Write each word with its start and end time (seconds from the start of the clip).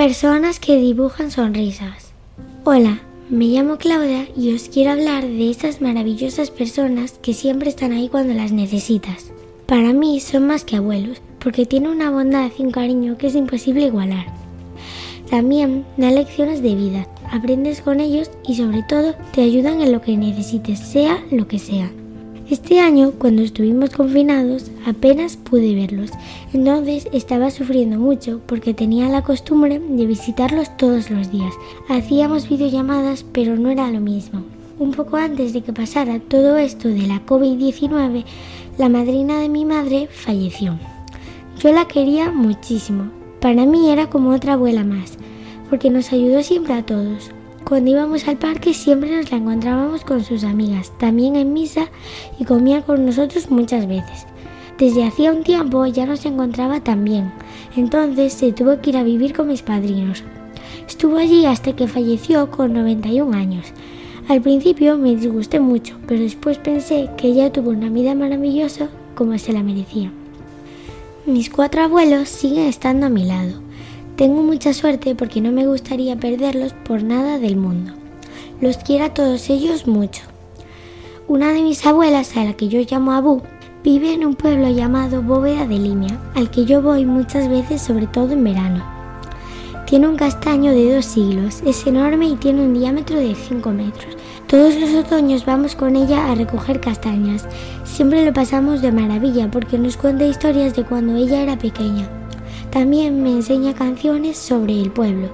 Personas 0.00 0.60
que 0.60 0.78
dibujan 0.78 1.30
sonrisas. 1.30 2.14
Hola, 2.64 3.02
me 3.28 3.48
llamo 3.48 3.76
Claudia 3.76 4.26
y 4.34 4.54
os 4.54 4.70
quiero 4.70 4.92
hablar 4.92 5.24
de 5.28 5.50
esas 5.50 5.82
maravillosas 5.82 6.50
personas 6.50 7.18
que 7.20 7.34
siempre 7.34 7.68
están 7.68 7.92
ahí 7.92 8.08
cuando 8.08 8.32
las 8.32 8.50
necesitas. 8.50 9.30
Para 9.66 9.92
mí 9.92 10.18
son 10.20 10.46
más 10.46 10.64
que 10.64 10.76
abuelos, 10.76 11.20
porque 11.38 11.66
tienen 11.66 11.90
una 11.90 12.10
bondad 12.10 12.50
y 12.58 12.62
un 12.62 12.70
cariño 12.70 13.18
que 13.18 13.26
es 13.26 13.34
imposible 13.34 13.88
igualar. 13.88 14.24
También 15.28 15.84
dan 15.98 16.14
lecciones 16.14 16.62
de 16.62 16.74
vida, 16.74 17.06
aprendes 17.30 17.82
con 17.82 18.00
ellos 18.00 18.30
y 18.48 18.54
sobre 18.54 18.82
todo 18.82 19.14
te 19.34 19.42
ayudan 19.42 19.82
en 19.82 19.92
lo 19.92 20.00
que 20.00 20.16
necesites, 20.16 20.78
sea 20.78 21.22
lo 21.30 21.46
que 21.46 21.58
sea. 21.58 21.90
Este 22.50 22.80
año, 22.80 23.12
cuando 23.16 23.42
estuvimos 23.42 23.90
confinados, 23.90 24.72
apenas 24.84 25.36
pude 25.36 25.72
verlos. 25.76 26.10
Entonces 26.52 27.06
estaba 27.12 27.48
sufriendo 27.52 27.96
mucho 27.96 28.40
porque 28.46 28.74
tenía 28.74 29.08
la 29.08 29.22
costumbre 29.22 29.78
de 29.78 30.04
visitarlos 30.04 30.76
todos 30.76 31.12
los 31.12 31.30
días. 31.30 31.54
Hacíamos 31.88 32.48
videollamadas, 32.48 33.24
pero 33.32 33.54
no 33.56 33.70
era 33.70 33.88
lo 33.92 34.00
mismo. 34.00 34.42
Un 34.80 34.90
poco 34.90 35.16
antes 35.16 35.52
de 35.52 35.62
que 35.62 35.72
pasara 35.72 36.18
todo 36.18 36.58
esto 36.58 36.88
de 36.88 37.06
la 37.06 37.24
COVID-19, 37.24 38.24
la 38.78 38.88
madrina 38.88 39.38
de 39.38 39.48
mi 39.48 39.64
madre 39.64 40.08
falleció. 40.10 40.76
Yo 41.60 41.70
la 41.72 41.86
quería 41.86 42.32
muchísimo. 42.32 43.12
Para 43.40 43.64
mí 43.64 43.90
era 43.90 44.10
como 44.10 44.30
otra 44.30 44.54
abuela 44.54 44.82
más, 44.82 45.18
porque 45.68 45.88
nos 45.88 46.12
ayudó 46.12 46.42
siempre 46.42 46.74
a 46.74 46.84
todos. 46.84 47.30
Cuando 47.70 47.92
íbamos 47.92 48.26
al 48.26 48.36
parque 48.36 48.74
siempre 48.74 49.16
nos 49.16 49.30
la 49.30 49.36
encontrábamos 49.36 50.02
con 50.02 50.24
sus 50.24 50.42
amigas, 50.42 50.90
también 50.98 51.36
en 51.36 51.52
misa 51.52 51.86
y 52.40 52.44
comía 52.44 52.82
con 52.82 53.06
nosotros 53.06 53.48
muchas 53.48 53.86
veces. 53.86 54.26
Desde 54.76 55.04
hacía 55.04 55.30
un 55.30 55.44
tiempo 55.44 55.86
ya 55.86 56.04
no 56.04 56.16
se 56.16 56.26
encontraba 56.26 56.80
tan 56.80 57.04
bien, 57.04 57.32
entonces 57.76 58.32
se 58.32 58.50
tuvo 58.50 58.80
que 58.80 58.90
ir 58.90 58.96
a 58.96 59.04
vivir 59.04 59.32
con 59.36 59.46
mis 59.46 59.62
padrinos. 59.62 60.24
Estuvo 60.88 61.16
allí 61.18 61.46
hasta 61.46 61.76
que 61.76 61.86
falleció 61.86 62.50
con 62.50 62.72
91 62.72 63.36
años. 63.36 63.66
Al 64.26 64.42
principio 64.42 64.98
me 64.98 65.14
disgusté 65.14 65.60
mucho, 65.60 65.96
pero 66.08 66.22
después 66.22 66.58
pensé 66.58 67.08
que 67.16 67.28
ella 67.28 67.52
tuvo 67.52 67.70
una 67.70 67.88
vida 67.88 68.16
maravillosa 68.16 68.88
como 69.14 69.38
se 69.38 69.52
la 69.52 69.62
merecía. 69.62 70.10
Mis 71.24 71.50
cuatro 71.50 71.82
abuelos 71.82 72.30
siguen 72.30 72.66
estando 72.66 73.06
a 73.06 73.10
mi 73.10 73.26
lado. 73.26 73.60
Tengo 74.20 74.42
mucha 74.42 74.74
suerte 74.74 75.14
porque 75.14 75.40
no 75.40 75.50
me 75.50 75.66
gustaría 75.66 76.14
perderlos 76.14 76.74
por 76.84 77.02
nada 77.02 77.38
del 77.38 77.56
mundo. 77.56 77.94
Los 78.60 78.76
quiero 78.76 79.06
a 79.06 79.14
todos 79.14 79.48
ellos 79.48 79.86
mucho. 79.86 80.24
Una 81.26 81.54
de 81.54 81.62
mis 81.62 81.86
abuelas, 81.86 82.36
a 82.36 82.44
la 82.44 82.52
que 82.52 82.68
yo 82.68 82.80
llamo 82.82 83.12
Abu, 83.12 83.40
vive 83.82 84.12
en 84.12 84.26
un 84.26 84.34
pueblo 84.34 84.68
llamado 84.68 85.22
Bóveda 85.22 85.66
de 85.66 85.78
Limia, 85.78 86.20
al 86.34 86.50
que 86.50 86.66
yo 86.66 86.82
voy 86.82 87.06
muchas 87.06 87.48
veces, 87.48 87.80
sobre 87.80 88.06
todo 88.08 88.34
en 88.34 88.44
verano. 88.44 88.84
Tiene 89.86 90.06
un 90.06 90.16
castaño 90.16 90.72
de 90.72 90.96
dos 90.96 91.06
siglos, 91.06 91.62
es 91.64 91.86
enorme 91.86 92.26
y 92.28 92.36
tiene 92.36 92.60
un 92.60 92.74
diámetro 92.74 93.16
de 93.16 93.34
5 93.34 93.70
metros. 93.70 94.18
Todos 94.48 94.74
los 94.74 94.92
otoños 95.02 95.46
vamos 95.46 95.74
con 95.74 95.96
ella 95.96 96.30
a 96.30 96.34
recoger 96.34 96.78
castañas. 96.78 97.46
Siempre 97.84 98.26
lo 98.26 98.34
pasamos 98.34 98.82
de 98.82 98.92
maravilla 98.92 99.50
porque 99.50 99.78
nos 99.78 99.96
cuenta 99.96 100.26
historias 100.26 100.76
de 100.76 100.84
cuando 100.84 101.16
ella 101.16 101.40
era 101.40 101.56
pequeña. 101.56 102.19
También 102.70 103.22
me 103.22 103.30
enseña 103.30 103.74
canciones 103.74 104.38
sobre 104.38 104.80
el 104.80 104.90
pueblo. 104.90 105.28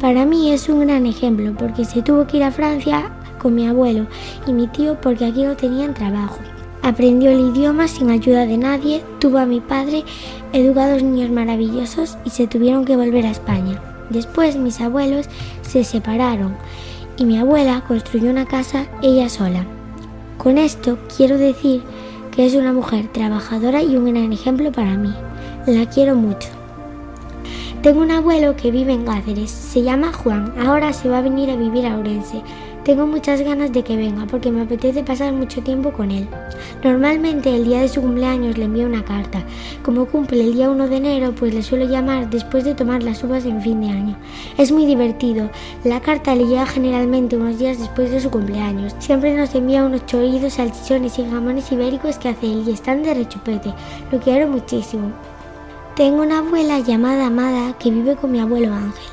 Para 0.00 0.24
mí 0.24 0.52
es 0.52 0.68
un 0.68 0.80
gran 0.80 1.04
ejemplo 1.04 1.52
porque 1.58 1.84
se 1.84 2.00
tuvo 2.00 2.26
que 2.26 2.38
ir 2.38 2.44
a 2.44 2.52
Francia 2.52 3.10
con 3.38 3.54
mi 3.54 3.66
abuelo 3.66 4.06
y 4.46 4.52
mi 4.52 4.68
tío 4.68 5.00
porque 5.00 5.24
aquí 5.24 5.42
no 5.42 5.56
tenían 5.56 5.94
trabajo. 5.94 6.38
Aprendió 6.82 7.30
el 7.30 7.40
idioma 7.40 7.88
sin 7.88 8.10
ayuda 8.10 8.46
de 8.46 8.56
nadie, 8.56 9.02
tuvo 9.18 9.38
a 9.38 9.46
mi 9.46 9.60
padre, 9.60 10.04
educó 10.52 10.80
a 10.80 10.92
dos 10.92 11.02
niños 11.02 11.30
maravillosos 11.30 12.16
y 12.24 12.30
se 12.30 12.46
tuvieron 12.46 12.84
que 12.84 12.96
volver 12.96 13.26
a 13.26 13.30
España. 13.30 13.82
Después 14.08 14.56
mis 14.56 14.80
abuelos 14.80 15.26
se 15.62 15.84
separaron 15.84 16.56
y 17.16 17.24
mi 17.24 17.38
abuela 17.38 17.84
construyó 17.86 18.30
una 18.30 18.46
casa 18.46 18.86
ella 19.02 19.28
sola. 19.28 19.66
Con 20.38 20.56
esto 20.56 20.98
quiero 21.14 21.36
decir 21.36 21.82
que 22.30 22.46
es 22.46 22.54
una 22.54 22.72
mujer 22.72 23.08
trabajadora 23.12 23.82
y 23.82 23.96
un 23.96 24.06
gran 24.06 24.32
ejemplo 24.32 24.72
para 24.72 24.96
mí. 24.96 25.12
La 25.66 25.84
quiero 25.84 26.14
mucho. 26.14 26.59
Tengo 27.82 28.02
un 28.02 28.10
abuelo 28.10 28.56
que 28.56 28.70
vive 28.70 28.92
en 28.92 29.06
Cáceres, 29.06 29.50
se 29.50 29.82
llama 29.82 30.12
Juan, 30.12 30.52
ahora 30.60 30.92
se 30.92 31.08
va 31.08 31.18
a 31.18 31.22
venir 31.22 31.48
a 31.50 31.56
vivir 31.56 31.86
a 31.86 31.96
Orense. 31.96 32.42
Tengo 32.84 33.06
muchas 33.06 33.40
ganas 33.40 33.72
de 33.72 33.82
que 33.82 33.96
venga 33.96 34.26
porque 34.26 34.50
me 34.50 34.60
apetece 34.60 35.02
pasar 35.02 35.32
mucho 35.32 35.62
tiempo 35.62 35.90
con 35.90 36.10
él. 36.10 36.28
Normalmente 36.84 37.56
el 37.56 37.64
día 37.64 37.80
de 37.80 37.88
su 37.88 38.02
cumpleaños 38.02 38.58
le 38.58 38.66
envío 38.66 38.84
una 38.84 39.02
carta. 39.02 39.44
Como 39.82 40.04
cumple 40.04 40.42
el 40.42 40.52
día 40.52 40.68
1 40.68 40.88
de 40.88 40.96
enero, 40.98 41.34
pues 41.34 41.54
le 41.54 41.62
suelo 41.62 41.86
llamar 41.86 42.28
después 42.28 42.64
de 42.64 42.74
tomar 42.74 43.02
las 43.02 43.24
uvas 43.24 43.46
en 43.46 43.62
fin 43.62 43.80
de 43.80 43.88
año. 43.88 44.16
Es 44.58 44.72
muy 44.72 44.84
divertido. 44.84 45.48
La 45.82 46.00
carta 46.00 46.34
le 46.34 46.48
llega 46.48 46.66
generalmente 46.66 47.38
unos 47.38 47.58
días 47.58 47.78
después 47.78 48.10
de 48.10 48.20
su 48.20 48.30
cumpleaños. 48.30 48.94
Siempre 48.98 49.34
nos 49.34 49.54
envía 49.54 49.86
unos 49.86 50.04
chorridos, 50.04 50.52
salchichones 50.52 51.18
y 51.18 51.24
jamones 51.24 51.72
ibéricos 51.72 52.18
que 52.18 52.28
hace 52.28 52.44
él 52.44 52.64
y 52.66 52.72
están 52.72 53.02
de 53.02 53.14
rechupete. 53.14 53.72
Lo 54.12 54.20
quiero 54.20 54.48
muchísimo. 54.48 55.12
Tengo 56.00 56.22
una 56.22 56.38
abuela 56.38 56.78
llamada 56.78 57.26
Amada 57.26 57.76
que 57.78 57.90
vive 57.90 58.16
con 58.16 58.32
mi 58.32 58.40
abuelo 58.40 58.72
Ángel. 58.72 59.04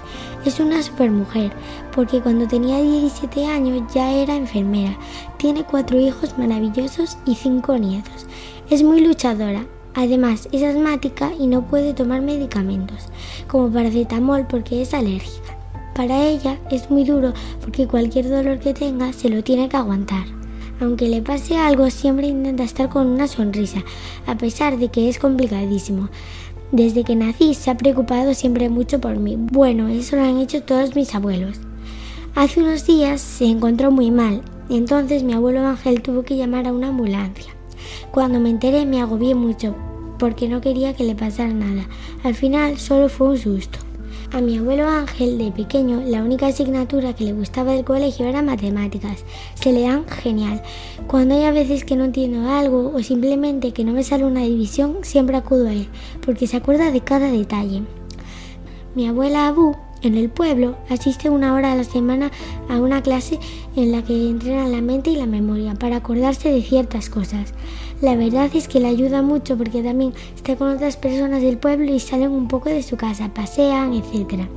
Es 0.46 0.62
una 0.62 0.82
supermujer, 0.82 1.52
porque 1.94 2.22
cuando 2.22 2.48
tenía 2.48 2.82
17 2.82 3.46
años 3.46 3.94
ya 3.94 4.14
era 4.14 4.38
enfermera. 4.38 4.98
Tiene 5.36 5.66
cuatro 5.66 6.00
hijos 6.00 6.38
maravillosos 6.38 7.18
y 7.26 7.36
cinco 7.36 7.78
nietos. 7.78 8.26
Es 8.70 8.84
muy 8.84 9.02
luchadora. 9.02 9.66
Además, 9.96 10.48
es 10.54 10.64
asmática 10.64 11.34
y 11.38 11.48
no 11.48 11.68
puede 11.68 11.94
tomar 11.94 12.22
medicamentos, 12.22 13.10
como 13.50 13.70
paracetamol 13.70 14.48
porque 14.48 14.82
es 14.82 14.94
alérgica. 14.94 15.58
Para 15.94 16.24
ella 16.24 16.58
es 16.72 16.90
muy 16.90 17.04
duro 17.04 17.34
porque 17.60 17.86
cualquier 17.86 18.30
dolor 18.30 18.60
que 18.60 18.74
tenga 18.74 19.12
se 19.12 19.28
lo 19.28 19.44
tiene 19.44 19.68
que 19.68 19.76
aguantar. 19.76 20.38
Aunque 20.80 21.10
le 21.10 21.24
pase 21.24 21.58
algo, 21.58 21.90
siempre 21.90 22.28
intenta 22.28 22.64
estar 22.64 22.88
con 22.88 23.08
una 23.08 23.28
sonrisa, 23.28 23.84
a 24.28 24.38
pesar 24.38 24.78
de 24.78 24.90
que 24.90 25.10
es 25.10 25.18
complicadísimo. 25.18 26.10
Desde 26.72 27.04
que 27.06 27.16
nací 27.16 27.54
se 27.54 27.72
ha 27.72 27.78
preocupado 27.78 28.34
siempre 28.34 28.68
mucho 28.68 29.00
por 29.00 29.18
mí. 29.18 29.38
Bueno, 29.38 29.88
eso 29.88 30.18
lo 30.18 30.24
han 30.24 30.38
hecho 30.38 30.64
todos 30.64 30.96
mis 30.96 31.16
abuelos. 31.16 31.60
Hace 32.36 32.60
unos 32.60 32.86
días 32.86 33.22
se 33.22 33.46
encontró 33.46 33.90
muy 33.90 34.12
mal, 34.12 34.42
entonces 34.70 35.24
mi 35.24 35.34
abuelo 35.34 35.66
Ángel 35.66 36.02
tuvo 36.02 36.24
que 36.24 36.36
llamar 36.36 36.68
a 36.68 36.74
una 36.74 36.90
ambulancia. 36.90 37.54
Cuando 38.12 38.40
me 38.40 38.50
enteré 38.50 38.86
me 38.86 39.02
agobié 39.02 39.34
mucho 39.34 39.76
porque 40.20 40.50
no 40.50 40.62
quería 40.62 40.94
que 40.94 41.04
le 41.04 41.16
pasara 41.16 41.54
nada. 41.54 41.88
Al 42.24 42.36
final 42.36 42.78
solo 42.78 43.08
fue 43.08 43.30
un 43.30 43.38
susto. 43.38 43.80
A 44.34 44.42
mi 44.42 44.58
abuelo 44.58 44.90
Ángel, 44.90 45.38
de 45.38 45.52
pequeño, 45.52 46.02
la 46.06 46.22
única 46.22 46.48
asignatura 46.48 47.14
que 47.14 47.24
le 47.24 47.32
gustaba 47.32 47.72
del 47.72 47.86
colegio 47.86 48.26
era 48.28 48.42
matemáticas. 48.42 49.24
Se 49.56 49.72
le 49.72 49.84
dan 49.84 50.06
genial. 50.06 50.62
Cuando 51.08 51.34
hay 51.34 51.46
a 51.46 51.52
veces 51.52 51.86
que 51.86 51.96
no 51.96 52.04
entiendo 52.04 52.50
algo 52.50 52.92
o 52.94 53.02
simplemente 53.02 53.72
que 53.72 53.86
no 53.86 53.94
me 53.94 54.04
sale 54.04 54.26
una 54.26 54.42
división, 54.42 54.98
siempre 55.04 55.38
acudo 55.38 55.70
a 55.70 55.74
él, 55.74 55.88
porque 56.26 56.46
se 56.46 56.58
acuerda 56.58 56.92
de 56.92 57.02
cada 57.02 57.32
detalle. 57.32 57.84
Mi 58.96 59.08
abuela 59.08 59.48
Abu 59.48 59.78
en 60.08 60.16
el 60.16 60.30
pueblo 60.30 60.76
asiste 60.90 61.30
una 61.30 61.54
hora 61.54 61.74
a 61.74 61.76
la 61.76 61.84
semana 61.84 62.32
a 62.70 62.78
una 62.78 63.02
clase 63.04 63.40
en 63.76 63.92
la 63.92 64.04
que 64.04 64.30
entrena 64.30 64.68
la 64.68 64.82
mente 64.82 65.12
y 65.12 65.16
la 65.16 65.26
memoria 65.26 65.76
para 65.76 65.98
acordarse 65.98 66.50
de 66.50 66.62
ciertas 66.62 67.10
cosas. 67.10 67.54
La 68.02 68.16
verdad 68.16 68.50
es 68.54 68.68
que 68.68 68.80
le 68.80 68.88
ayuda 68.88 69.22
mucho 69.22 69.58
porque 69.58 69.82
también 69.82 70.14
está 70.36 70.56
con 70.56 70.70
otras 70.70 70.98
personas 70.98 71.42
del 71.42 71.58
pueblo 71.58 71.94
y 71.94 72.00
salen 72.00 72.32
un 72.32 72.48
poco 72.48 72.70
de 72.70 72.84
su 72.84 72.96
casa, 72.96 73.34
pasean, 73.34 73.94
etc. 73.94 74.48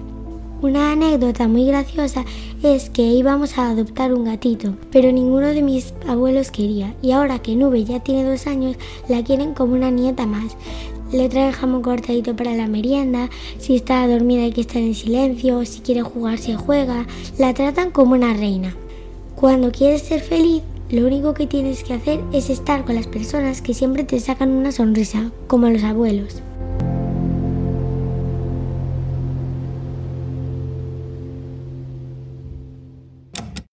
Una 0.62 0.92
anécdota 0.92 1.48
muy 1.48 1.64
graciosa 1.64 2.26
es 2.62 2.90
que 2.90 3.00
íbamos 3.00 3.56
a 3.56 3.70
adoptar 3.70 4.12
un 4.12 4.24
gatito, 4.24 4.74
pero 4.92 5.10
ninguno 5.10 5.46
de 5.46 5.62
mis 5.62 5.94
abuelos 6.06 6.50
quería, 6.50 6.94
y 7.00 7.12
ahora 7.12 7.38
que 7.38 7.56
Nube 7.56 7.82
ya 7.84 8.00
tiene 8.00 8.24
dos 8.24 8.46
años, 8.46 8.76
la 9.08 9.24
quieren 9.24 9.54
como 9.54 9.72
una 9.72 9.90
nieta 9.90 10.26
más. 10.26 10.54
Le 11.12 11.28
traen 11.28 11.52
jamón 11.52 11.82
cortadito 11.82 12.36
para 12.36 12.54
la 12.54 12.66
merienda, 12.66 13.30
si 13.58 13.74
está 13.74 14.06
dormida 14.06 14.44
hay 14.44 14.52
que 14.52 14.60
estar 14.60 14.78
en 14.78 14.94
silencio, 14.94 15.64
si 15.64 15.80
quiere 15.80 16.02
jugar 16.02 16.38
se 16.38 16.54
juega, 16.54 17.06
la 17.38 17.52
tratan 17.52 17.90
como 17.90 18.14
una 18.14 18.32
reina. 18.32 18.76
Cuando 19.34 19.72
quieres 19.72 20.02
ser 20.02 20.20
feliz, 20.20 20.62
lo 20.90 21.06
único 21.06 21.34
que 21.34 21.46
tienes 21.46 21.82
que 21.82 21.94
hacer 21.94 22.20
es 22.32 22.50
estar 22.50 22.84
con 22.84 22.94
las 22.94 23.06
personas 23.06 23.62
que 23.62 23.74
siempre 23.74 24.04
te 24.04 24.20
sacan 24.20 24.50
una 24.50 24.72
sonrisa, 24.72 25.30
como 25.46 25.68
los 25.68 25.82
abuelos. 25.82 26.42